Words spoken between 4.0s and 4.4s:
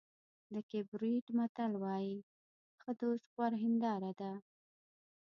ده.